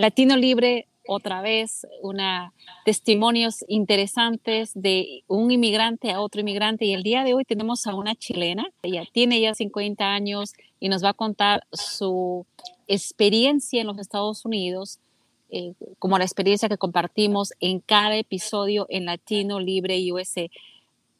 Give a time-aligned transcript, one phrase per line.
[0.00, 2.54] Latino Libre, otra vez, una,
[2.86, 6.86] testimonios interesantes de un inmigrante a otro inmigrante.
[6.86, 10.88] Y el día de hoy tenemos a una chilena, ella tiene ya 50 años y
[10.88, 12.46] nos va a contar su
[12.88, 15.00] experiencia en los Estados Unidos,
[15.50, 20.46] eh, como la experiencia que compartimos en cada episodio en Latino Libre USA.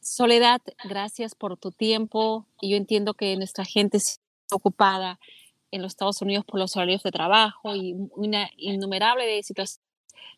[0.01, 2.47] Soledad, gracias por tu tiempo.
[2.63, 5.19] Yo entiendo que nuestra gente está ocupada
[5.71, 9.81] en los Estados Unidos por los horarios de trabajo y una innumerable de situaciones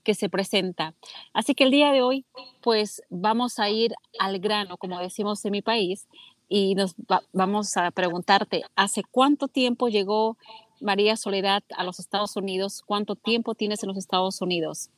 [0.02, 0.94] que se presenta.
[1.33, 2.24] Así que el día de hoy,
[2.61, 6.08] pues vamos a ir al grano, como decimos en mi país,
[6.48, 6.94] y nos
[7.33, 10.36] vamos a preguntarte, ¿hace cuánto tiempo llegó
[10.80, 12.83] María Soledad a los Estados Unidos?
[12.84, 14.91] ¿Cuánto tiempo tienes en los Estados Unidos?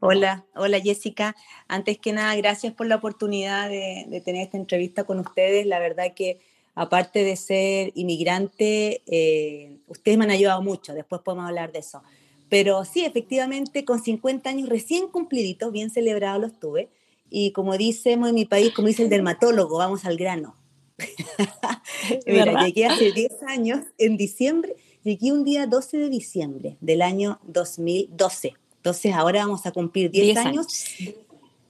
[0.00, 1.34] Hola, hola Jessica.
[1.66, 5.66] Antes que nada, gracias por la oportunidad de, de tener esta entrevista con ustedes.
[5.66, 6.40] La verdad que
[6.74, 12.02] aparte de ser inmigrante, eh, ustedes me han ayudado mucho, después podemos hablar de eso.
[12.48, 16.88] Pero sí, efectivamente, con 50 años recién cumpliditos, bien celebrados los tuve,
[17.30, 20.56] y como decimos en mi país, como dice el dermatólogo, vamos al grano.
[22.26, 27.40] Mira, llegué hace 10 años, en diciembre, llegué un día 12 de diciembre del año
[27.44, 28.54] 2012.
[28.76, 30.66] Entonces ahora vamos a cumplir 10, años.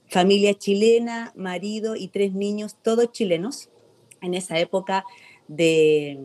[0.07, 3.69] Familia chilena, marido y tres niños, todos chilenos
[4.21, 5.05] en esa época
[5.47, 6.17] de,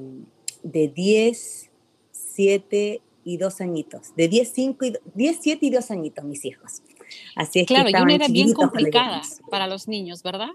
[0.62, 1.70] de 10,
[2.12, 4.14] 7 y 2 añitos.
[4.16, 6.82] De 10, 5 y 10, 7 y 2 añitos, mis hijos.
[7.34, 10.50] Así es claro, que y una era bien complicada para los niños, ¿verdad?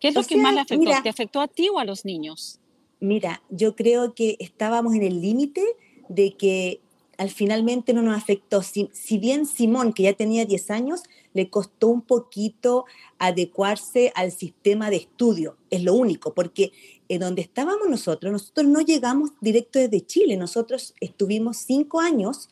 [0.00, 0.90] ¿Qué es lo que más le afectó?
[1.02, 2.60] ¿Te afectó a ti o a los niños?
[3.00, 5.64] Mira, yo creo que estábamos en el límite
[6.08, 6.80] de que
[7.16, 8.62] al finalmente no nos afectó.
[8.62, 11.02] Si, si, bien Simón, que ya tenía 10 años,
[11.38, 12.84] le costó un poquito
[13.18, 16.72] adecuarse al sistema de estudio, es lo único, porque
[17.08, 22.48] en donde estábamos nosotros, nosotros no llegamos directo desde Chile, nosotros estuvimos cinco años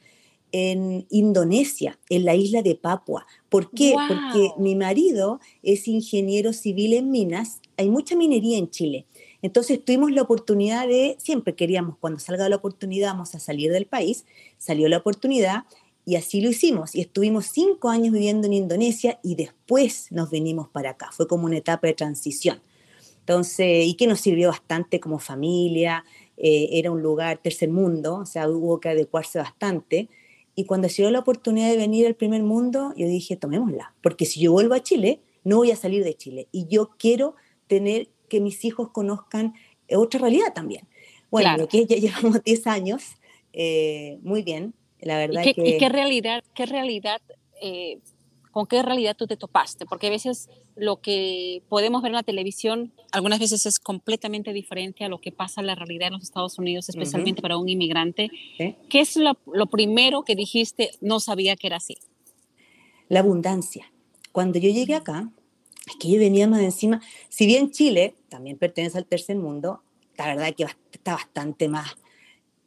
[0.52, 3.26] en Indonesia, en la isla de Papua.
[3.48, 3.97] ¿Por qué?
[4.08, 9.04] Porque mi marido es ingeniero civil en minas, hay mucha minería en Chile.
[9.42, 13.86] Entonces tuvimos la oportunidad de, siempre queríamos, cuando salga la oportunidad, vamos a salir del
[13.86, 14.24] país,
[14.58, 15.64] salió la oportunidad
[16.06, 16.94] y así lo hicimos.
[16.94, 21.11] Y estuvimos cinco años viviendo en Indonesia y después nos venimos para acá.
[21.12, 22.62] Fue como una etapa de transición.
[23.19, 26.05] Entonces, y que nos sirvió bastante como familia,
[26.37, 30.09] eh, era un lugar tercer mundo, o sea, hubo que adecuarse bastante.
[30.55, 34.27] Y cuando se dio la oportunidad de venir al primer mundo, yo dije, tomémosla, porque
[34.27, 36.47] si yo vuelvo a Chile, no voy a salir de Chile.
[36.53, 37.34] Y yo quiero
[37.66, 39.55] tener que mis hijos conozcan
[39.91, 40.87] otra realidad también.
[41.33, 43.16] Bueno, que ya llevamos 10 años,
[43.53, 45.43] eh, muy bien, la verdad.
[45.45, 47.21] ¿Y qué, qué realidad, qué realidad,
[47.61, 47.99] eh,
[48.51, 49.87] con qué realidad tú te topaste?
[49.87, 55.05] Porque a veces lo que podemos ver en la televisión algunas veces es completamente diferente
[55.05, 58.31] a lo que pasa en la realidad en los Estados Unidos, especialmente para un inmigrante.
[58.59, 61.97] ¿Qué es lo, lo primero que dijiste no sabía que era así?
[63.09, 63.91] La abundancia.
[64.33, 65.31] Cuando yo llegué acá,
[65.87, 69.83] es que yo venía más encima, si bien Chile también pertenece al tercer mundo,
[70.19, 71.97] la verdad que está bastante más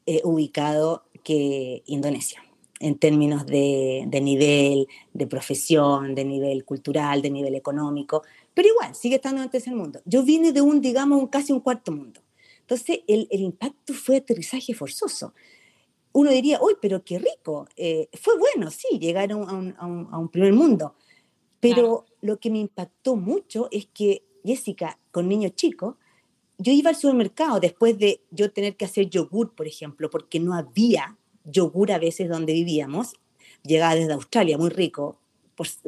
[0.06, 2.44] eh, ubicado que Indonesia
[2.80, 8.96] en términos de, de, nivel, de profesión, de nivel cultural, de nivel económico, pero igual,
[8.96, 10.02] sigue estando en el tercer mundo.
[10.06, 12.22] Yo vine de un, digamos, un casi un cuarto mundo.
[12.62, 15.34] Entonces, el, el impacto fue aterrizaje forzoso.
[16.13, 17.68] Uno diría, uy, pero qué rico.
[17.75, 20.96] Eh, fue bueno, sí, llegar a un, a un, a un primer mundo,
[21.59, 25.95] pero lo que me impactó mucho es que Jessica, con niños chicos,
[26.60, 30.54] yo iba al supermercado después de yo tener que hacer yogur, por ejemplo, porque no
[30.54, 33.14] había yogur a veces donde vivíamos.
[33.64, 35.18] Llegaba desde Australia, muy rico.
[35.56, 35.80] Pues,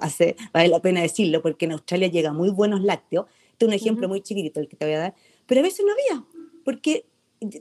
[0.00, 3.26] hace, vale la pena decirlo, porque en Australia llega muy buenos lácteos.
[3.52, 5.14] Este es un ejemplo muy chiquitito el que te voy a dar.
[5.46, 6.24] Pero a veces no había,
[6.64, 7.06] porque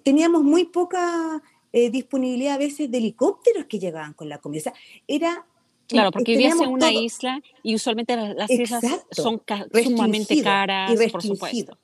[0.04, 1.44] teníamos muy poca
[1.74, 4.60] eh, disponibilidad a veces de helicópteros que llegaban con la comida.
[4.60, 4.74] O sea,
[5.08, 5.46] era
[5.88, 9.42] Claro, porque vivías en una isla y usualmente las, islas son
[9.84, 11.78] sumamente caras, y por supuesto.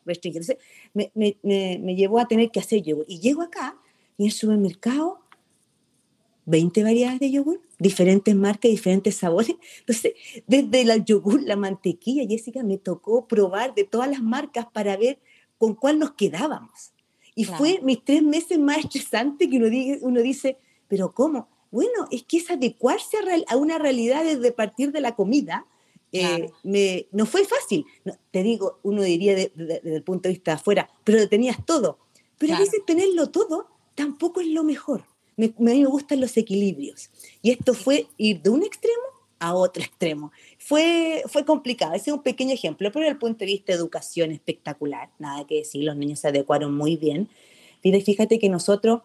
[0.94, 3.06] me, me, me, llevó a tener que hacer yogur.
[3.08, 3.78] Y llego acá
[4.18, 5.20] y en el supermercado,
[6.46, 9.56] 20 variedades de yogur, diferentes marcas, diferentes sabores.
[9.80, 10.14] Entonces,
[10.48, 15.20] desde el yogur, la mantequilla, Jessica, me tocó probar de todas las marcas para ver
[15.58, 16.92] con cuál nos quedábamos.
[17.36, 19.68] Y fue mis tres meses más estresantes que uno,
[20.02, 20.58] uno dice,
[20.88, 21.48] pero ¿cómo?
[21.72, 25.66] Bueno, es que es adecuarse a, una realidad desde partir de la comida.
[26.12, 27.86] Eh, me, no fue fácil.
[28.32, 31.98] te digo, uno diría desde el punto de vista de afuera, pero lo tenías todo.
[32.38, 35.04] Pero a veces tenerlo todo tampoco es lo mejor.
[35.38, 37.10] Me, a mí me gustan los equilibrios.
[37.42, 39.04] Y esto fue ir de un extremo
[39.40, 40.32] a otro extremo.
[40.58, 43.80] Fue, fue complicado, ese es un pequeño ejemplo, pero desde el punto de vista de
[43.80, 47.30] educación espectacular, nada que decir, los niños se adecuaron muy bien.
[47.82, 49.02] fíjate que nosotros,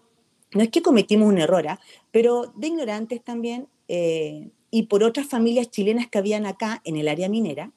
[0.56, 1.81] no es que cometimos un error, ¿ah?
[2.11, 7.08] pero de ignorantes también, eh, y por otras familias chilenas que habían acá en el
[7.08, 7.73] área minera,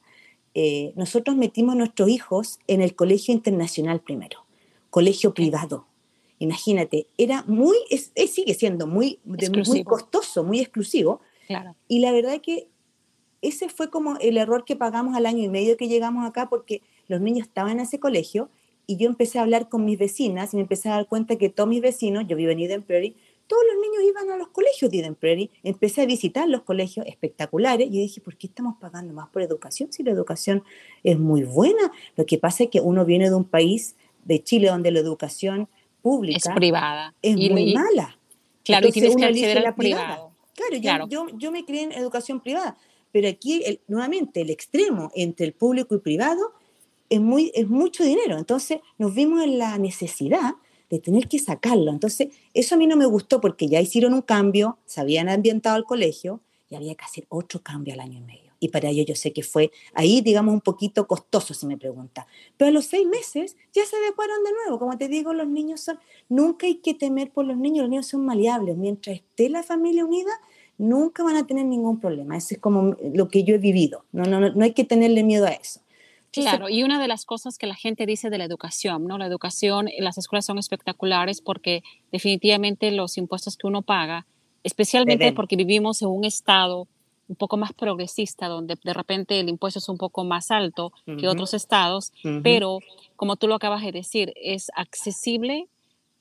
[0.53, 4.45] eh, nosotros metimos a nuestros hijos en el colegio internacional primero,
[4.89, 5.85] colegio privado.
[6.39, 11.21] Imagínate, era muy, sigue siendo muy, muy costoso, muy exclusivo,
[11.87, 12.67] y la verdad es que
[13.41, 16.81] ese fue como el error que pagamos al año y medio que llegamos acá porque
[17.07, 18.49] los niños estaban en ese colegio
[18.89, 21.49] y yo empecé a hablar con mis vecinas y me empecé a dar cuenta que
[21.49, 23.13] todos mis vecinos, yo vivo en Eden Prairie,
[23.45, 27.05] todos los niños iban a los colegios de Eden Prairie, empecé a visitar los colegios
[27.05, 30.63] espectaculares y dije, ¿por qué estamos pagando más por educación si la educación
[31.03, 31.91] es muy buena?
[32.15, 33.95] Lo que pasa es que uno viene de un país,
[34.25, 35.69] de Chile, donde la educación
[36.01, 37.13] pública es privada.
[37.21, 38.17] Es muy mala.
[38.63, 40.19] Claro, y tienes que acceder la privada.
[40.81, 42.75] Claro, Yo, yo, me crié en educación privada,
[43.11, 46.53] pero aquí nuevamente el extremo entre el público y privado
[47.09, 48.37] es, muy, es mucho dinero.
[48.37, 50.55] Entonces nos vimos en la necesidad
[50.89, 51.91] de tener que sacarlo.
[51.91, 55.75] Entonces eso a mí no me gustó porque ya hicieron un cambio, se habían ambientado
[55.75, 58.49] al colegio y había que hacer otro cambio al año y medio.
[58.59, 62.27] Y para ello yo sé que fue ahí, digamos, un poquito costoso, si me pregunta.
[62.57, 64.79] Pero a los seis meses ya se adecuaron de nuevo.
[64.79, 68.07] Como te digo, los niños son, nunca hay que temer por los niños, los niños
[68.07, 68.75] son maleables.
[68.75, 70.31] Mientras esté la familia unida,
[70.77, 72.35] nunca van a tener ningún problema.
[72.35, 74.05] Eso es como lo que yo he vivido.
[74.11, 75.81] No, no, no, hay que tenerle miedo a eso.
[76.31, 79.17] Claro, y una de las cosas que la gente dice de la educación, ¿no?
[79.17, 84.25] La educación, las escuelas son espectaculares porque definitivamente los impuestos que uno paga,
[84.63, 86.87] especialmente porque vivimos en un estado
[87.27, 91.27] un poco más progresista, donde de repente el impuesto es un poco más alto que
[91.27, 92.11] otros estados,
[92.43, 92.79] pero
[93.15, 95.67] como tú lo acabas de decir, es accesible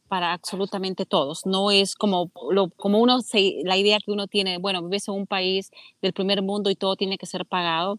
[0.08, 1.46] para absolutamente todos.
[1.46, 3.20] No es como, lo, como uno
[3.64, 5.70] la idea que uno tiene, bueno, vives en un país
[6.02, 7.98] del primer mundo y todo tiene que ser pagado,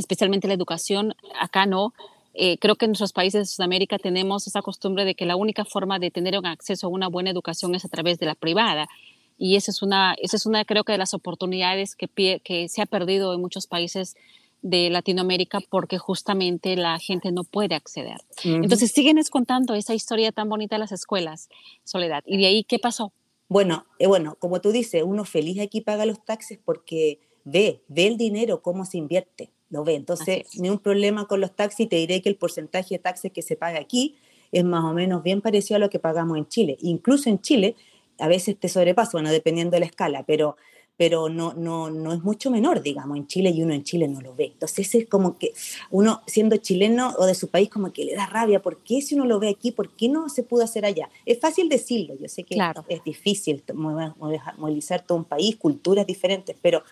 [0.00, 1.14] especialmente la educación.
[1.38, 1.92] Acá no.
[2.34, 5.64] Eh, creo que en nuestros países de Sudamérica tenemos esa costumbre de que la única
[5.64, 8.88] forma de tener un acceso a una buena educación es a través de la privada.
[9.38, 12.82] Y esa es una, esa es una creo que de las oportunidades que, que se
[12.82, 14.16] ha perdido en muchos países
[14.62, 18.18] de Latinoamérica porque justamente la gente no puede acceder.
[18.44, 21.48] Entonces, síguenos contando esa historia tan bonita de las escuelas,
[21.84, 22.22] Soledad.
[22.26, 23.12] ¿Y de ahí qué pasó?
[23.48, 28.06] Bueno, eh, bueno, como tú dices, uno feliz aquí paga los taxes porque ve, ve
[28.06, 29.94] el dinero, cómo se invierte, lo ve.
[29.94, 33.42] Entonces, ni un problema con los taxis, te diré que el porcentaje de taxes que
[33.42, 34.16] se paga aquí
[34.52, 36.76] es más o menos bien parecido a lo que pagamos en Chile.
[36.80, 37.76] Incluso en Chile,
[38.18, 40.56] a veces te sobrepasa, bueno, dependiendo de la escala, pero
[41.00, 44.20] pero no, no, no es mucho menor, digamos, en Chile y uno en Chile no
[44.20, 44.50] lo ve.
[44.52, 45.54] Entonces es como que
[45.90, 49.14] uno siendo chileno o de su país como que le da rabia, ¿por qué si
[49.14, 51.08] uno lo ve aquí, por qué no se pudo hacer allá?
[51.24, 52.58] Es fácil decirlo, yo sé que
[52.90, 56.82] es difícil movilizar todo un país, culturas diferentes, pero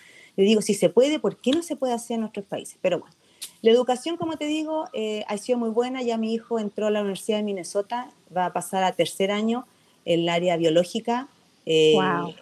[0.42, 2.78] le digo, si se puede, ¿por qué no se puede hacer en otros países?
[2.80, 3.14] Pero bueno,
[3.60, 6.90] la educación, como te digo, eh, ha sido muy buena, ya mi hijo entró a
[6.90, 9.66] la Universidad de Minnesota, va a pasar a tercer año
[10.04, 11.28] en el área biológica.
[11.66, 12.34] Eh, wow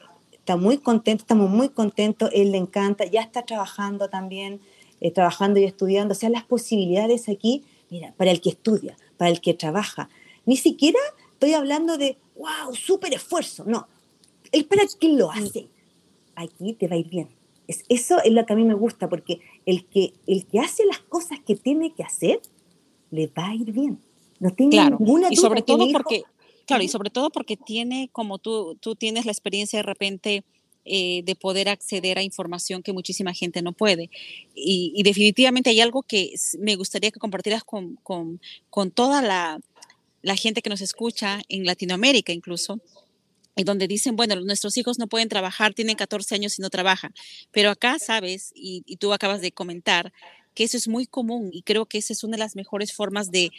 [0.46, 4.60] está muy contento, estamos muy contentos, él le encanta, ya está trabajando también,
[5.00, 9.32] eh, trabajando y estudiando, o sea, las posibilidades aquí, mira, para el que estudia, para
[9.32, 10.08] el que trabaja,
[10.44, 11.00] ni siquiera
[11.32, 13.88] estoy hablando de, wow, súper esfuerzo, no,
[14.52, 15.66] es para quien lo hace,
[16.36, 17.28] aquí te va a ir bien.
[17.68, 20.84] Es, eso es lo que a mí me gusta, porque el que, el que hace
[20.86, 22.40] las cosas que tiene que hacer,
[23.10, 23.98] le va a ir bien.
[24.40, 25.28] No tengo ninguna duda.
[25.30, 26.24] Y sobre todo porque
[26.66, 30.44] Claro, y sobre todo porque tiene, como tú, tú tienes la experiencia de repente
[30.84, 34.10] eh, de poder acceder a información que muchísima gente no puede.
[34.54, 39.60] Y, definitivamente hay algo que me gustaría que compartieras con, con, con toda la,
[40.22, 42.80] la, gente que nos escucha en Latinoamérica incluso,
[43.56, 47.14] y donde dicen, bueno, nuestros hijos no pueden trabajar, tienen 14 años y no trabajan.
[47.50, 50.12] Pero acá, sabes, y, y tú acabas de comentar,
[50.54, 53.30] que eso es muy común y creo que esa es una de las mejores formas
[53.30, 53.50] de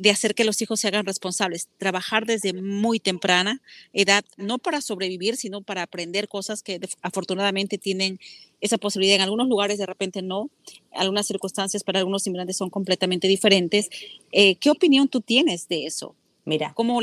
[0.00, 3.60] de hacer que los hijos se hagan responsables, trabajar desde muy temprana
[3.92, 8.18] edad, no para sobrevivir, sino para aprender cosas que afortunadamente tienen
[8.60, 9.16] esa posibilidad.
[9.16, 10.50] En algunos lugares de repente no,
[10.92, 13.90] algunas circunstancias para algunos inmigrantes son completamente diferentes.
[14.32, 16.14] Eh, ¿Qué opinión tú tienes de eso?
[16.44, 16.94] Mira, ¿cómo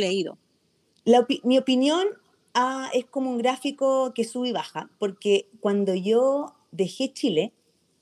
[1.44, 2.08] mi opinión
[2.54, 7.52] ah, es como un gráfico que sube y baja, porque cuando yo dejé Chile,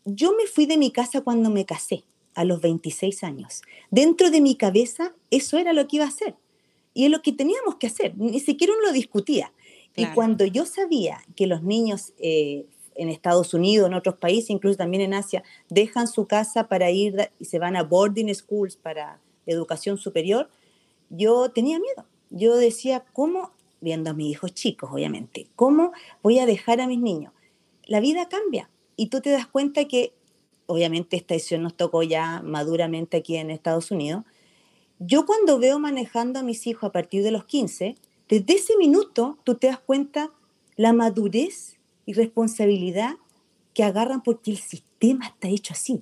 [0.06, 2.04] yo me fui de mi casa cuando me casé
[2.34, 3.62] a los 26 años.
[3.90, 6.36] Dentro de mi cabeza, eso era lo que iba a hacer.
[6.94, 8.18] Y es lo que teníamos que hacer.
[8.18, 9.54] Ni siquiera uno lo discutía.
[9.96, 12.66] Y cuando yo sabía que los niños eh,
[12.96, 17.30] en Estados Unidos, en otros países, incluso también en Asia, dejan su casa para ir
[17.40, 20.50] y se van a boarding schools para educación superior,
[21.10, 22.06] yo tenía miedo.
[22.32, 25.92] Yo decía, ¿cómo, viendo a mis hijos chicos, obviamente, cómo
[26.24, 27.34] voy a dejar a mis niños?
[27.86, 30.14] La vida cambia y tú te das cuenta que,
[30.66, 34.24] obviamente, esta decisión nos tocó ya maduramente aquí en Estados Unidos.
[35.00, 37.96] Yo cuando veo manejando a mis hijos a partir de los 15,
[38.30, 40.32] desde ese minuto tú te das cuenta
[40.78, 43.16] la madurez y responsabilidad
[43.74, 46.02] que agarran porque el sistema está hecho así.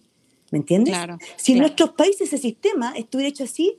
[0.51, 0.93] ¿Me entiendes?
[0.93, 3.77] Claro, si en nuestros países ese sistema estuviera hecho así,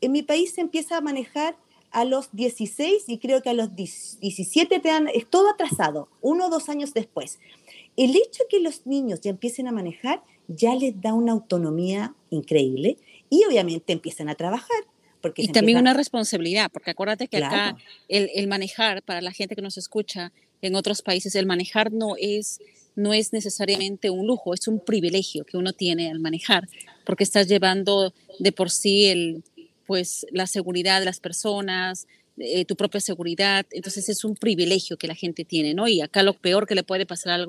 [0.00, 1.56] en mi país se empieza a manejar
[1.90, 6.46] a los 16 y creo que a los 17 te dan, es todo atrasado, uno
[6.46, 7.38] o dos años después.
[7.96, 12.14] El hecho de que los niños ya empiecen a manejar ya les da una autonomía
[12.30, 14.84] increíble y obviamente empiezan a trabajar.
[15.20, 17.76] Porque y también una responsabilidad, porque acuérdate que acá
[18.08, 20.32] el, el, manejar, para la gente que nos escucha
[20.62, 22.58] en otros países, el manejar no es,
[22.96, 26.68] no es necesariamente un lujo, es un privilegio que uno tiene al manejar,
[27.04, 29.44] porque estás llevando de por sí el,
[29.90, 32.06] pues la seguridad de las personas,
[32.38, 33.66] eh, tu propia seguridad.
[33.72, 35.88] Entonces es un privilegio que la gente tiene, ¿no?
[35.88, 37.46] Y acá lo peor que le puede pasar a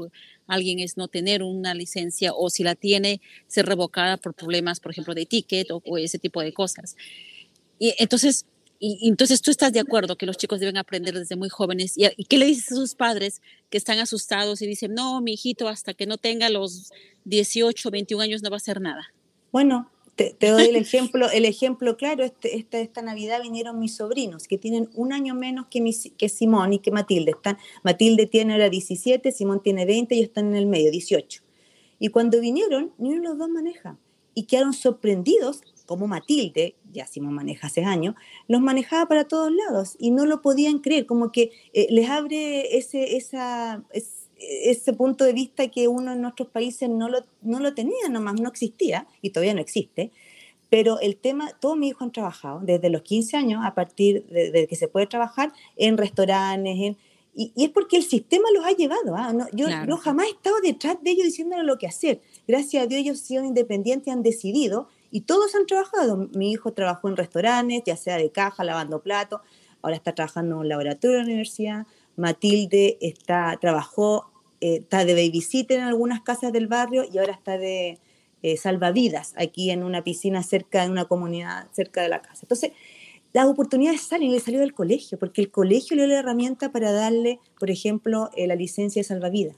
[0.48, 4.92] alguien es no tener una licencia o si la tiene, ser revocada por problemas, por
[4.92, 6.96] ejemplo, de ticket o, ese tipo de cosas.
[7.78, 8.48] Y entonces,
[8.80, 11.96] entonces tú estás de acuerdo que los chicos deben aprender desde muy jóvenes.
[11.96, 15.34] ¿Y, ¿Y, qué le dices a sus padres que están asustados y dicen, no, mi
[15.34, 16.90] hijito, hasta que no tenga los
[17.26, 19.14] 18, 21 años no va a hacer nada?
[19.52, 19.92] Bueno,
[20.38, 24.58] te, doy el ejemplo, el ejemplo claro, este, esta, esta Navidad vinieron mis sobrinos, que
[24.58, 25.84] tienen un año menos que,
[26.18, 27.32] que Simón y que Matilde.
[27.32, 31.42] Están, Matilde tiene ahora 17, Simón tiene 20, y están en el medio, 18.
[32.00, 33.98] Y cuando vinieron, ni uno de los dos maneja.
[34.34, 38.16] Y quedaron sorprendidos, como Matilde, ya Simón maneja hace años,
[38.48, 42.78] los manejaba para todos lados y no lo podían creer, como que eh, les abre
[42.78, 44.21] ese, esa, ese
[44.98, 48.50] punto de vista que uno en nuestros países no lo, no lo tenía, nomás no
[48.50, 50.12] existía y todavía no existe.
[50.70, 54.68] Pero el tema, todos mis hijos han trabajado desde los 15 años, a partir de,
[54.68, 56.98] que se puede trabajar en restaurantes, en,
[57.34, 59.16] y, es porque el sistema los ha llevado.
[59.16, 59.34] ¿ah?
[59.34, 62.22] No, yo, no jamás he estado detrás de ellos diciéndole lo que hacer.
[62.48, 66.30] Gracias a Dios ellos han sido independientes, han decidido y todos han trabajado.
[66.34, 69.42] Mi hijo trabajó en restaurantes, ya sea de caja, lavando platos,
[69.82, 71.88] ahora está trabajando en un laboratorio de la universidad.
[72.16, 74.31] Matilde está, trabajó
[74.62, 78.00] eh, está de babysitter en algunas casas del barrio y ahora está de
[78.44, 82.40] eh, salvavidas aquí en una piscina cerca de una comunidad cerca de la casa.
[82.44, 82.72] Entonces,
[83.34, 86.72] las oportunidades salen y le salió del colegio, porque el colegio le dio la herramienta
[86.72, 89.58] para darle, por ejemplo, eh, la licencia de salvavidas.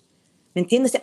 [0.54, 0.94] ¿Me entiendes?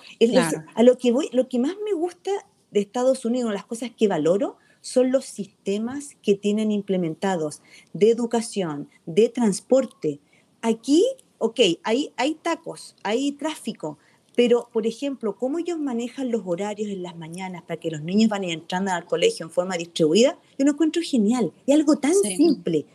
[0.74, 2.30] a lo que voy, lo que más me gusta
[2.70, 7.60] de Estados Unidos, las cosas que valoro, son los sistemas que tienen implementados
[7.92, 10.20] de educación, de transporte.
[10.62, 11.04] Aquí
[11.40, 13.98] ok, hay, hay tacos, hay tráfico,
[14.36, 18.30] pero, por ejemplo, cómo ellos manejan los horarios en las mañanas para que los niños
[18.30, 21.52] van entrando al colegio en forma distribuida, yo lo encuentro genial.
[21.66, 22.86] Es algo tan simple.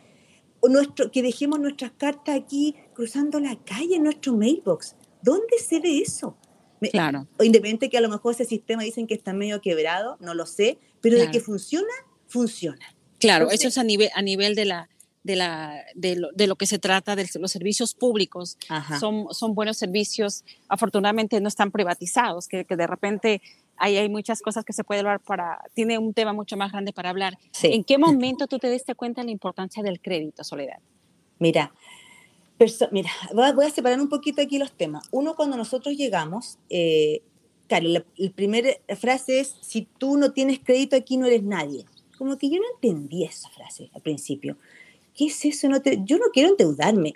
[0.60, 4.96] O nuestro, que dejemos nuestras cartas aquí cruzando la calle en nuestro mailbox.
[5.22, 6.36] ¿Dónde se ve eso?
[6.90, 7.26] Claro.
[7.40, 10.78] Independiente que a lo mejor ese sistema dicen que está medio quebrado, no lo sé,
[11.00, 11.92] pero de que funciona,
[12.26, 12.96] funciona.
[13.18, 14.88] Claro, eso es a nivel, a nivel de la,
[15.26, 18.56] de, la, de, lo, de lo que se trata, de los servicios públicos.
[19.00, 23.42] Son, son buenos servicios, afortunadamente no están privatizados, que, que de repente
[23.76, 26.92] ahí hay muchas cosas que se puede hablar para, tiene un tema mucho más grande
[26.92, 27.36] para hablar.
[27.64, 30.78] ¿En qué momento tú te diste cuenta de la importancia del crédito, Soledad?
[31.40, 31.72] Mira,
[32.92, 35.08] mira, voy a separar un poquito aquí los temas.
[35.10, 37.20] Uno, cuando nosotros llegamos, eh,
[37.66, 38.04] claro, la,
[38.34, 41.84] primera frase es, si tú no tienes crédito aquí no eres nadie.
[42.16, 44.56] Como que yo no entendí esa frase al principio.
[45.16, 45.68] ¿Qué es eso?
[45.68, 47.14] No yo no quiero endeudarme.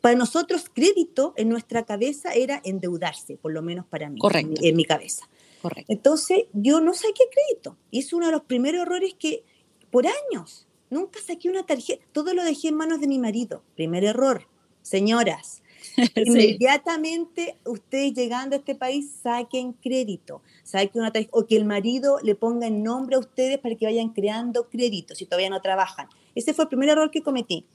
[0.00, 4.18] Para nosotros, crédito en nuestra cabeza era endeudarse, por lo menos para mí,
[4.62, 5.28] En, mi, cabeza.
[5.60, 5.92] Correcto.
[5.92, 7.76] Entonces, yo no saqué crédito.
[7.92, 9.44] Es uno de los primeros errores que,
[9.90, 12.02] por años, nunca saqué una tarjeta.
[12.12, 13.62] Todo lo dejé en manos de mi marido.
[13.74, 14.46] Primer error.
[14.80, 15.62] Señoras,
[16.14, 22.34] Inmediatamente ustedes llegando a este país saquen crédito, saquen una o que el marido le
[22.34, 26.08] ponga el nombre a ustedes para que vayan creando crédito si todavía no trabajan.
[26.34, 27.66] Ese fue el primer error que cometí.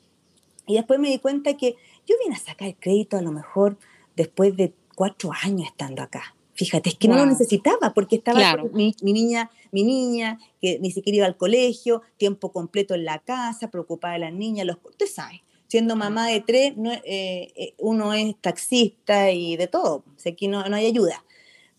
[0.67, 1.75] Y después me di cuenta que
[2.07, 3.77] yo vine a sacar crédito a lo mejor
[4.15, 6.35] después de cuatro años estando acá.
[6.53, 8.39] Fíjate, es que no lo necesitaba porque estaba
[8.71, 13.69] mi, niña, mi niña, que ni siquiera iba al colegio, tiempo completo en la casa,
[13.69, 16.73] preocupada de las niñas, los, usted sabe siendo mamá de tres,
[17.05, 21.23] eh, eh, uno es taxista y de todo, o aquí no, no hay ayuda.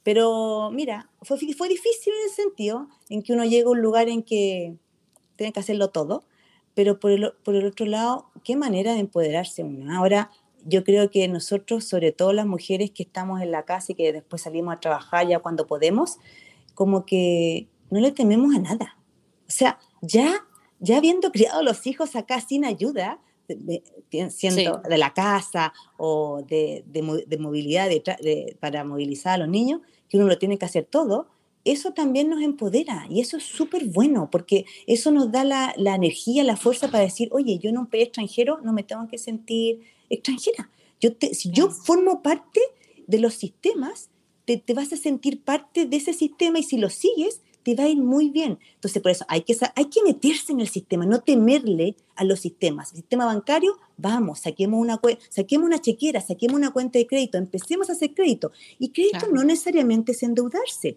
[0.03, 4.09] Pero mira, fue, fue difícil en el sentido en que uno llega a un lugar
[4.09, 4.77] en que
[5.37, 6.25] tiene que hacerlo todo,
[6.75, 9.97] pero por el, por el otro lado, qué manera de empoderarse uno.
[9.97, 10.31] Ahora,
[10.65, 14.13] yo creo que nosotros, sobre todo las mujeres que estamos en la casa y que
[14.13, 16.19] después salimos a trabajar ya cuando podemos,
[16.75, 18.99] como que no le tememos a nada.
[19.49, 20.47] O sea, ya,
[20.81, 23.21] ya habiendo criado los hijos acá sin ayuda,
[24.31, 27.91] siendo de la casa o de, de, movilidad
[28.61, 31.29] para movilizar a los niños, que uno lo tiene que hacer todo,
[31.65, 35.97] eso también nos empodera y eso es súper bueno porque eso nos da la, la,
[35.97, 39.19] energía, la fuerza para decir, oye, yo en un país extranjero no me tengo que
[39.19, 40.71] sentir extranjera.
[41.01, 42.61] Yo si yo formo parte
[43.07, 44.11] de los sistemas,
[44.45, 47.83] te, te, vas a sentir parte de ese sistema y si lo sigues, te va
[47.83, 48.61] a ir muy bien.
[48.75, 52.39] Entonces, por eso hay que, hay que meterse en el sistema, no temerle a los
[52.39, 52.93] sistemas.
[52.93, 57.91] El sistema bancario, vamos, saquemos una, saquemos una chequera, saquemos una cuenta de crédito, empecemos
[57.91, 58.53] a hacer crédito.
[58.79, 60.97] Y crédito no necesariamente es endeudarse.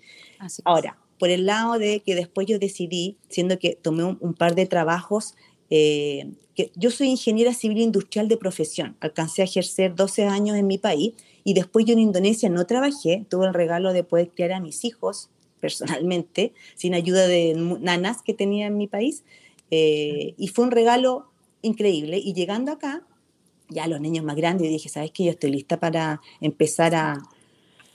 [0.63, 4.67] Ahora, por el lado de que después yo decidí, siendo que tomé un, par de
[4.67, 5.33] trabajos,
[5.71, 10.67] eh, que yo soy ingeniera civil industrial de profesión, alcancé a ejercer 12 años en
[10.67, 14.51] mi país y después yo en Indonesia no trabajé, tuve el regalo de poder criar
[14.51, 19.23] a mis hijos personalmente, sin ayuda de nanas que tenía en mi país.
[19.71, 21.29] Eh, y fue un regalo
[21.61, 22.17] increíble.
[22.17, 23.03] Y llegando acá,
[23.69, 25.25] ya los niños más grandes, dije, ¿sabes qué?
[25.25, 27.21] Yo estoy lista para empezar a,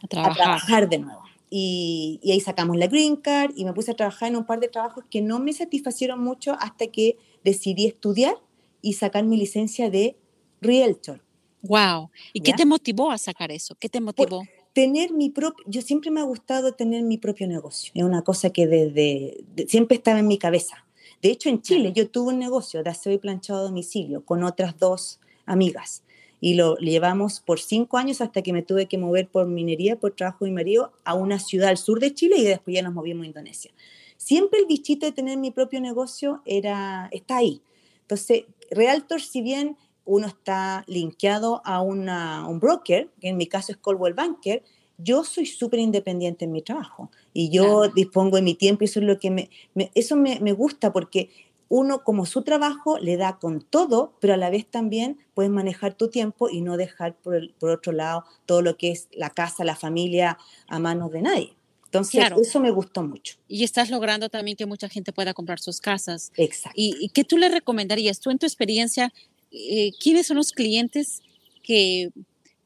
[0.08, 0.88] trabajar.
[0.88, 1.22] de nuevo.
[1.50, 4.58] Y, y, ahí sacamos la green card y me puse a trabajar en un par
[4.60, 8.34] de trabajos que no me satisfacieron mucho hasta que decidí estudiar
[8.82, 10.16] y sacar mi licencia de
[10.60, 11.22] realtor.
[11.62, 12.10] Wow.
[12.32, 13.74] ¿Y qué te motivó a sacar eso?
[13.76, 14.42] ¿Qué te motivó?
[14.74, 18.50] Tener mi propio, yo siempre me ha gustado tener mi propio negocio, es una cosa
[18.50, 20.84] que desde, siempre estaba en mi cabeza.
[21.22, 24.42] De hecho, en Chile yo tuve un negocio de aseo y planchado a domicilio con
[24.42, 26.02] otras dos amigas
[26.40, 30.12] y lo llevamos por cinco años hasta que me tuve que mover por minería, por
[30.12, 32.92] trabajo de mi marido, a una ciudad al sur de Chile y después ya nos
[32.92, 33.70] movimos a Indonesia.
[34.18, 37.62] Siempre el bichito de tener mi propio negocio era, está ahí.
[38.02, 43.78] Entonces, Realtor, si bien uno está linkeado a un broker, que en mi caso es
[43.78, 44.62] Coldwell Banker,
[44.98, 49.00] yo soy súper independiente en mi trabajo y yo dispongo de mi tiempo y eso
[49.00, 49.50] es lo que me,
[49.94, 51.30] eso me, me, gusta porque
[51.68, 55.94] uno como su trabajo le da con todo, pero a la vez también puedes manejar
[55.94, 59.64] tu tiempo y no dejar por, por otro lado todo lo que es la casa,
[59.64, 60.38] la familia
[60.68, 61.56] a manos de nadie.
[61.86, 63.36] Entonces, eso me gustó mucho.
[63.46, 66.32] Y estás logrando también que mucha gente pueda comprar sus casas.
[66.36, 66.74] Exacto.
[66.74, 68.18] ¿Y, y qué tú le recomendarías?
[68.18, 69.12] Tú en tu experiencia,
[69.54, 71.22] eh, quiénes son los clientes
[71.62, 72.10] que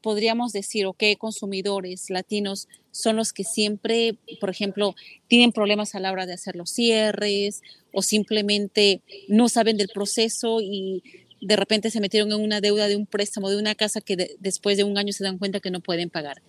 [0.01, 4.95] podríamos decir o qué consumidores latinos son los que siempre, por ejemplo,
[5.27, 7.61] tienen problemas a la hora de hacer los cierres
[7.93, 11.03] o simplemente no saben del proceso y
[11.41, 14.77] de repente se metieron en una deuda de un préstamo de una casa que después
[14.77, 16.41] de un año se dan cuenta que no pueden pagar.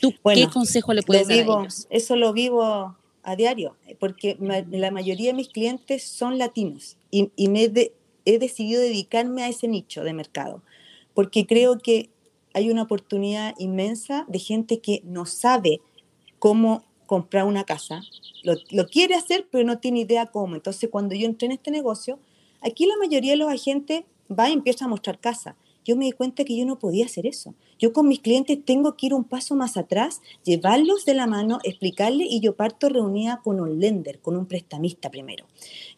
[0.00, 1.86] ¿Tú qué consejo le puedes dar a ellos?
[1.88, 4.36] Eso lo vivo a diario, porque
[4.70, 7.92] la mayoría de mis clientes son latinos y, y me, de,
[8.26, 10.62] he decidido dedicarme a ese nicho de mercado,
[11.14, 12.10] porque creo que
[12.52, 15.80] hay una oportunidad inmensa de gente que no sabe
[16.38, 18.02] cómo comprar una casa,
[18.42, 20.56] lo, quiere hacer, pero no tiene idea cómo.
[20.56, 22.18] Entonces, cuando yo entré en este negocio,
[22.60, 25.56] aquí la mayoría de los agentes va y empieza a mostrar casa.
[25.84, 27.54] Yo me di cuenta que yo no podía hacer eso.
[27.78, 31.58] Yo con mis clientes tengo que ir un paso más atrás, llevarlos de la mano,
[31.62, 35.46] explicarles y yo parto reunida con un lender, con un prestamista primero.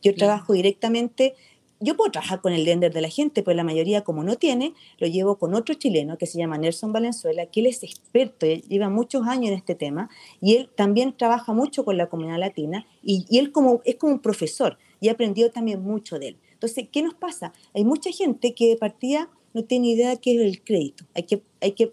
[0.02, 1.36] Yo trabajo directamente
[1.80, 4.74] yo puedo trabajar con el lender de la gente, pero la mayoría, como no tiene,
[4.98, 8.88] lo llevo con otro chileno que se llama Nelson Valenzuela, que él es experto, lleva
[8.88, 10.10] muchos años en este tema,
[10.40, 14.18] y él también trabaja mucho con la comunidad latina, y, él como, es como un
[14.20, 16.36] profesor, y ha aprendido también mucho de él.
[16.52, 17.52] Entonces, ¿qué nos pasa?
[17.74, 21.04] Hay mucha gente que de partida no tiene idea de qué es el crédito.
[21.14, 21.92] Hay que, hay que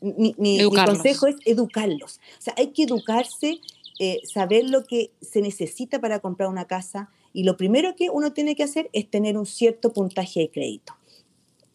[0.00, 2.20] mi, mi, consejo es educarlos.
[2.38, 3.60] O sea, hay que educarse,
[3.98, 8.32] eh, saber lo que se necesita para comprar una casa, y lo primero que uno
[8.32, 10.94] tiene que hacer es tener un cierto puntaje de crédito.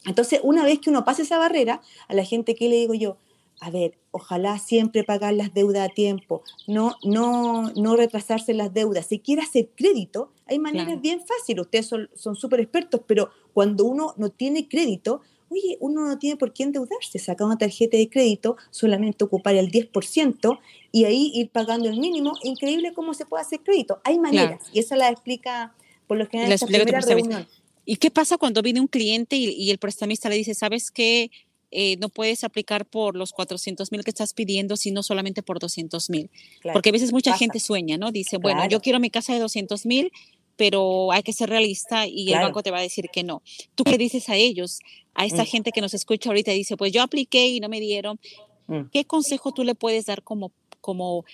[0.06, 3.16] Entonces, una vez que uno pasa esa barrera, a la gente que le digo yo,
[3.60, 9.06] a ver, ojalá siempre pagar las deudas a tiempo, no, no, no retrasarse las deudas.
[9.06, 14.14] Si quiere hacer crédito, hay maneras bien fáciles, ustedes son súper expertos, pero cuando uno
[14.16, 15.20] no tiene crédito,
[15.52, 19.70] oye, uno no tiene por qué endeudarse, saca una tarjeta de crédito, solamente ocupar el
[19.70, 20.58] 10%
[20.90, 22.32] y ahí ir pagando el mínimo.
[22.42, 24.00] Increíble cómo se puede hacer crédito.
[24.04, 25.74] Hay maneras y esa la explica
[26.06, 27.46] por lo general esta primera reunión.
[27.84, 31.30] ¿Y qué pasa cuando viene un cliente y, el prestamista le dice, sabes qué?
[31.70, 36.10] Eh, no puedes aplicar por los 400 mil que estás pidiendo, sino solamente por 200
[36.10, 36.30] mil.
[36.72, 38.12] Porque a veces mucha gente sueña, ¿no?
[38.12, 40.12] Dice, bueno, yo quiero mi casa de 200 mil,
[40.56, 43.42] pero hay que ser realista y el banco te va a decir que no.
[43.74, 44.80] ¿Tú qué dices a ellos?
[45.14, 45.46] A esta mm.
[45.46, 48.20] gente que nos escucha ahorita y dice, pues yo apliqué y no me dieron.
[48.66, 48.82] Mm.
[48.92, 51.24] ¿Qué consejo tú le puedes dar como como,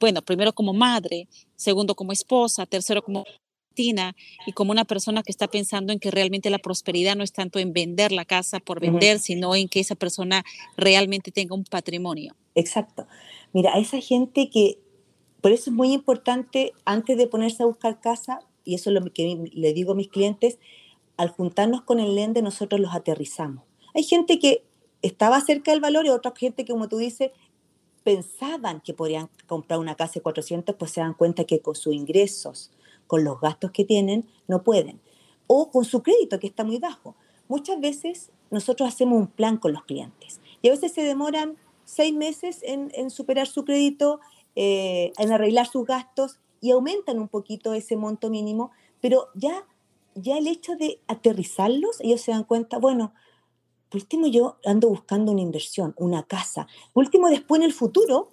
[0.00, 3.24] bueno, primero como madre, segundo como esposa, tercero como
[4.46, 7.58] y como una persona que está pensando en que realmente la prosperidad no es tanto
[7.58, 10.44] en vender la casa por vender, sino en que esa persona
[10.76, 12.36] realmente tenga un patrimonio.
[12.54, 13.06] Exacto.
[13.52, 14.78] Mira, a esa gente que,
[15.40, 19.12] por eso es muy importante, antes de ponerse a buscar casa, y eso es lo
[19.12, 20.58] que le digo a mis clientes,
[21.16, 23.64] al juntarnos con el lende nosotros los aterrizamos.
[23.94, 24.64] Hay gente que
[25.02, 27.30] estaba cerca del valor y otra gente que, como tú dices,
[28.04, 31.94] pensaban que podrían comprar una casa de 400, pues se dan cuenta que con sus
[31.94, 32.70] ingresos,
[33.06, 35.00] con los gastos que tienen, no pueden.
[35.46, 37.16] O con su crédito, que está muy bajo.
[37.48, 42.14] Muchas veces nosotros hacemos un plan con los clientes y a veces se demoran seis
[42.14, 44.20] meses en, superar su crédito,
[44.54, 48.70] eh, en arreglar sus gastos y aumentan un poquito ese monto mínimo,
[49.00, 49.66] pero ya,
[50.14, 53.12] ya el hecho de aterrizarlos, ellos se dan cuenta, bueno,
[53.88, 56.68] por último yo ando buscando una inversión, una casa.
[56.92, 58.28] Por último, después en el futuro,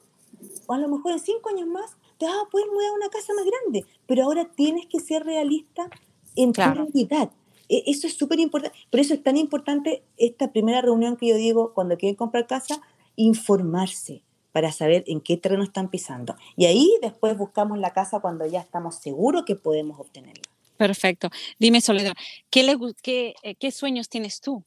[0.68, 3.10] o a lo mejor en cinco años más, te vas a poder mudar a una
[3.10, 5.90] casa más grande, pero ahora tienes que ser realista
[6.36, 7.32] en tu realidad.
[7.70, 8.78] E, eso es súper importante.
[8.92, 12.82] Por eso es tan importante esta primera reunión que yo digo, cuando quieren comprar casa,
[13.16, 14.24] informarse
[14.58, 16.36] para saber en qué terreno están pisando.
[16.56, 20.42] Y ahí después buscamos la casa cuando ya estamos seguros que podemos obtenerla.
[20.78, 21.30] Perfecto.
[21.60, 22.14] Dime, Soledad,
[22.50, 24.64] ¿qué, le, qué, eh, qué sueños tienes tú?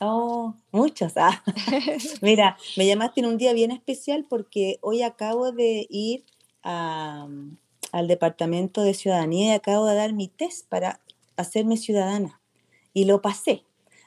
[0.00, 1.12] Oh, muchos.
[1.16, 1.42] Ah.
[2.22, 6.24] Mira, me llamaste en un día bien especial porque hoy acabo de ir
[6.62, 10.98] al Departamento de Ciudadanía y acabo de dar mi test para
[11.36, 12.40] hacerme ciudadana
[12.94, 13.64] y lo pasé.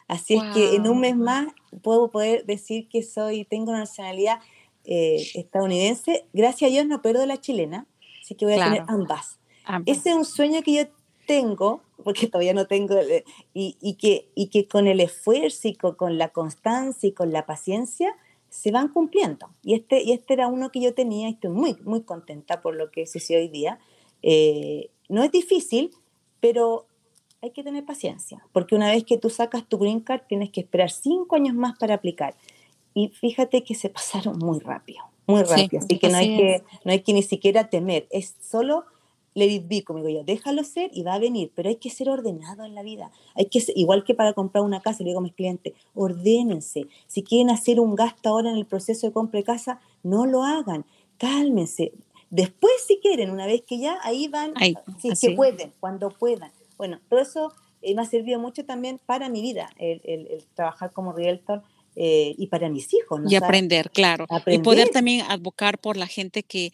[0.07, 1.49] Así es que en un mes más
[1.83, 4.39] puedo poder decir que soy, tengo una nacionalidad
[4.87, 6.25] eh, estadounidense.
[6.33, 7.85] Gracias a Dios no pierdo la chilena,
[8.23, 9.37] así que voy a tener ambas.
[9.85, 10.83] Ese es un sueño que yo
[11.27, 16.17] tengo, porque todavía no tengo, eh, y, que, y que con el esfuerzo y con
[16.17, 18.15] la constancia y con la paciencia
[18.49, 19.49] se van cumpliendo.
[19.61, 22.75] Y este, y este era uno que yo tenía y estoy muy, muy contenta por
[22.75, 23.79] lo que sucedió hoy día.
[24.23, 25.91] Eh, no es difícil,
[26.39, 26.87] pero
[27.41, 30.61] hay que tener paciencia, porque una vez que tú sacas tu green card tienes que
[30.61, 32.35] esperar cinco años más para aplicar.
[32.97, 36.91] Y fíjate que se pasaron muy rápido, muy rápido, así que no, hay que no
[36.91, 38.85] hay que ni siquiera temer, es solo
[39.35, 41.91] let it be, como digo yo, déjalo ser y va a venir, pero hay que
[41.91, 43.11] ser ordenado en la vida.
[43.35, 46.87] Hay que igual que para comprar una casa, le digo a mis clientes, ordénense.
[47.05, 50.43] Si quieren hacer un gasto ahora en el proceso de compra de casa, no lo
[50.43, 50.85] hagan.
[51.19, 51.91] Cálmense.
[52.31, 54.55] Después, si quieren, una vez que ya ahí van,
[54.99, 56.51] si que pueden, cuando puedan.
[56.75, 61.13] Bueno, todo eso eh, me ha servido mucho también para mi vida, el, trabajar como
[61.13, 61.61] realtor.
[61.99, 63.21] Eh, y para mis hijos.
[63.27, 64.27] Y aprender, claro.
[64.45, 66.71] Y poder también advocar por la gente que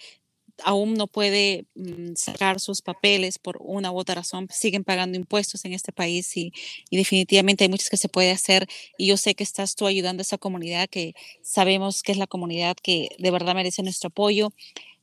[0.63, 5.63] aún no puede mm, sacar sus papeles por una u otra razón, siguen pagando impuestos
[5.63, 6.51] en este país y,
[6.91, 10.23] definitivamente hay muchas que se puede hacer y yo sé que estás tú ayudando a
[10.23, 14.51] esa comunidad que sabemos que es la comunidad que de verdad merece nuestro apoyo.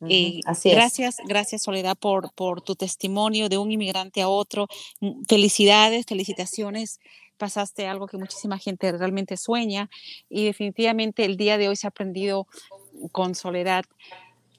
[0.09, 4.69] Eh, gracias, gracias Soledad por, por tu testimonio de un inmigrante a otro.
[5.01, 7.01] Mm, felicidades, felicitaciones
[7.41, 9.89] pasaste algo que muchísima gente realmente sueña
[10.29, 12.47] y definitivamente el día de hoy se ha aprendido
[13.13, 13.85] con Soledad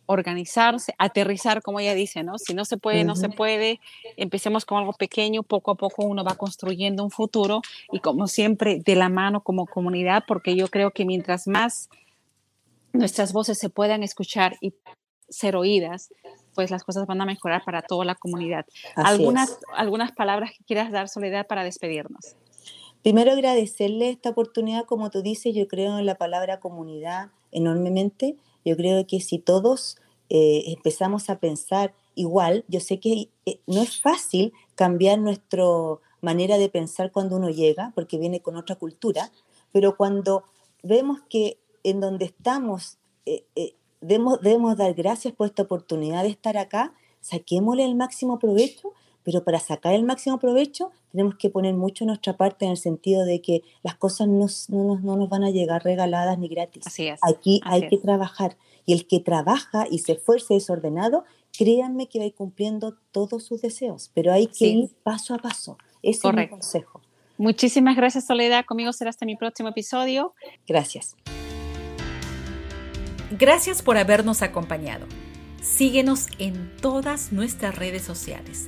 [0.08, 2.38] organizarse, aterrizar, como ella dice, ¿no?
[2.38, 3.80] Si no se puede, no se puede.
[4.17, 7.62] Empecemos con algo pequeño, poco a poco uno va construyendo un futuro
[7.94, 11.89] y como siempre de la mano como comunidad, porque yo creo que mientras más
[12.91, 14.74] nuestras voces se puedan escuchar y
[15.30, 16.10] ser oídas,
[16.56, 18.65] pues las cosas van a mejorar para toda la comunidad.
[18.96, 22.36] algunas, algunas palabras que quieras dar, Soledad, para despedirnos.
[23.03, 28.35] Primero agradecerle esta oportunidad, como tú dices, yo creo en la palabra comunidad enormemente.
[28.63, 29.97] Yo creo que si todos
[30.29, 35.63] eh, empezamos a pensar igual, yo sé que eh, no es fácil cambiar nuestra
[36.21, 39.31] manera de pensar cuando uno llega, porque viene con otra cultura,
[39.71, 40.43] pero cuando
[40.83, 43.43] vemos que en donde estamos eh,
[44.01, 49.43] debemos, debemos dar gracias por esta oportunidad de estar acá, saquémosle el máximo provecho pero
[49.43, 53.41] para sacar el máximo provecho tenemos que poner mucho nuestra parte en el sentido de
[53.41, 56.88] que las cosas no, no, no nos van a llegar regaladas ni gratis.
[56.88, 57.19] Así es.
[57.23, 61.23] Aquí hay que trabajar y el que trabaja y se esfuerza desordenado,
[61.57, 65.38] créanme que va a ir cumpliendo todos sus deseos, pero hay que ir paso a
[65.38, 65.77] paso.
[66.01, 67.01] Ese es mi consejo.
[67.38, 68.65] Muchísimas gracias, Soledad.
[68.65, 70.34] Conmigo será hasta mi próximo episodio.
[70.67, 71.15] Gracias.
[73.31, 75.07] Gracias por habernos acompañado.
[75.62, 78.67] Síguenos en todas nuestras redes sociales.